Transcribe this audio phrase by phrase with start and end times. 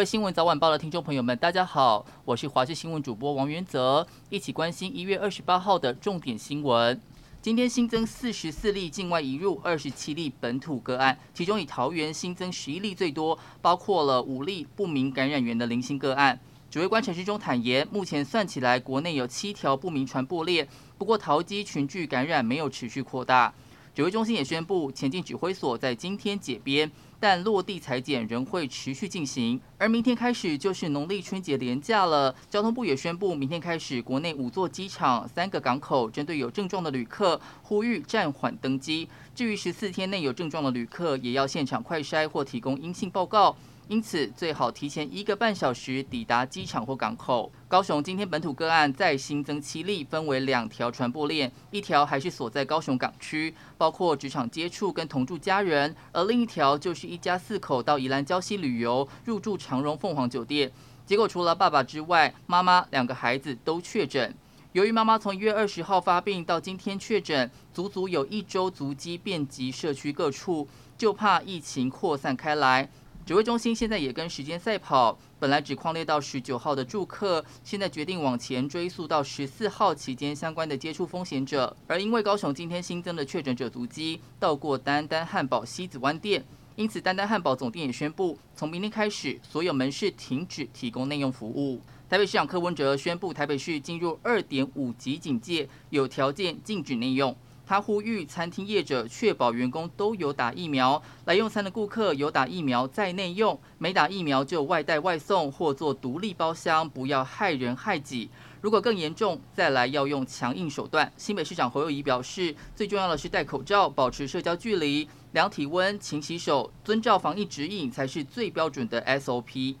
[0.00, 6.98] 位新闻早晚报的听众朋友们，大家好，我是华视新闻主播王元泽，一起关心一月二十八号的重点新闻。
[7.42, 16.40] 今天新增四十四例境外移入，二十七例本土个案，其中以桃园新增十一例最多，包括了五例不明感染源的零星个案。
[16.70, 23.52] 指挥官陈世忠坦言，目前算起来，国内有七条不明传播链，不过桃机群聚感染没有持续扩大。
[23.94, 26.90] 指挥中心也宣布，前进指挥所在今天解编。
[27.20, 32.34] 但落地裁剪仍会持续进行，而明天开始就是农历春节连假了。
[32.48, 39.06] 交通部也宣布，明天开始国内五座机场、三个港口针对有症状的旅客，呼吁暂缓登机。
[39.34, 43.54] 至于十四天内有症状的旅客，也要现场快筛或提供阴性报告。
[43.90, 47.50] 因此，最好提前一个半小时抵达机场或港口。
[47.66, 60.70] 高雄今天本土个案再新增七例，分为两条传播链，一条还是锁在高雄港区，包括职场接触跟同住家人；而另一条就是一家四口到宜兰礁溪旅游，入住长荣凤凰酒店，
[61.04, 64.32] 结果除了爸爸之外，妈妈两个孩子都确诊。
[64.70, 72.88] 由于妈妈从一月二十号发病到今天确诊，足足有一周足迹遍及社区各处，就怕疫情扩散开来。
[73.30, 81.76] 指挥中心现在也跟时间赛跑，本来只匡列到十九号的住客，现在决定往前追溯到十四号期间相关的接触风险者。
[81.86, 91.80] 而因为高雄今天新增的确诊者足迹到过丹丹汉堡西子湾店，因此丹丹汉堡总店也宣布，从明天开始所有门市停止提供内用服务。
[92.08, 97.36] 台北市长柯文哲宣布，台北市进入二点五级警戒，有条件禁止内用。
[97.70, 108.28] 他呼吁餐厅业者确保员工都有打疫苗，来用餐的顾客有打疫苗在内用，没打疫苗就外带外送或做独立包厢，不要害人害己。
[108.60, 111.12] 如果更严重，再来要用强硬手段。
[111.16, 119.76] 新北市长侯友宜表示，最重要的是戴口罩、保持社交距离、量体温、勤洗手，遵照防疫指引才是最标准的 SOP。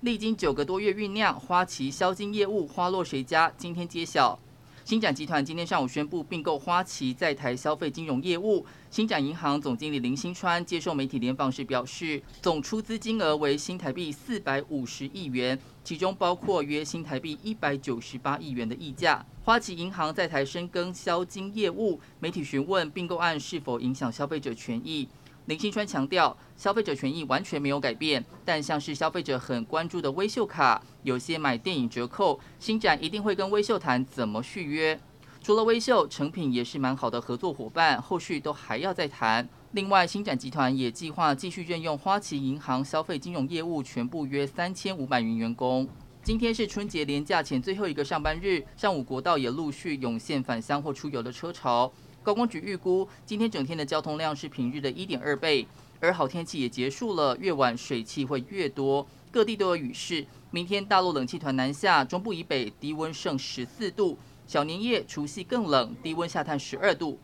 [0.00, 3.52] 历经九个多月酝酿，花旗销金业务花落谁家？
[3.58, 4.38] 今天揭晓。
[4.84, 8.66] 新展集团今天上午宣布并购花旗在台消费金融业务。
[8.90, 19.24] 新展银行总经理林新川接受媒体联访时表示，总出资金额为新台币四百五十亿元，其中包括约新台币一百九十八亿元的溢价。
[19.42, 25.08] 花旗银行在台深耕销金业务，媒体询问并购案是否影响消费者权益。
[25.46, 34.98] 林新川强调，消费者权益完全没有改变，但像是消费者很关注的微秀卡，有些买电影折扣，新展一定会跟微秀谈怎么续约。
[35.42, 39.46] 除了微秀，诚品也是蛮好的合作伙伴，后续都还要再谈。
[39.72, 45.86] 另外，新展集团也计划继续任用花旗银行消费金融业务全部约三千五百名员工。
[46.22, 51.92] 今天是春节连假前最后一个上班日，上午国道也陆续涌现返乡或出游的车潮。
[52.24, 55.66] 高公局预估，今天整天的交通量是平日的一点二倍，
[56.00, 60.24] 而好天气也结束了，越晚水汽会越多，各地都有雨势。
[60.50, 67.18] 明天大陆冷气团南下，中部以北低温剩十四度，小年夜除夕更冷，低温下探十二度。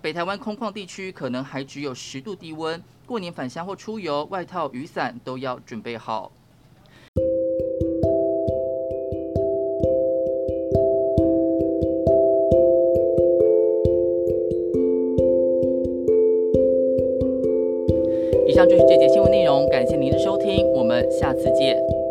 [0.00, 6.32] 北台湾空旷地区可能还只有十度低温，过年返乡或出游，外套、雨伞都要准备好。
[18.48, 22.05] 以上就是这节新闻内容，感谢您的收听，我们下次见。